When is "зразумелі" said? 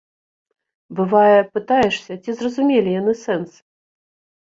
2.43-2.89